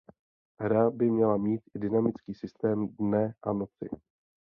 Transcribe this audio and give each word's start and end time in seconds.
Hra 0.61 0.91
by 0.91 1.09
měla 1.11 1.37
mít 1.37 1.61
i 1.75 1.79
dynamický 1.79 2.33
systém 2.33 2.87
dne 2.97 3.33
a 3.43 3.53
noci. 3.53 3.89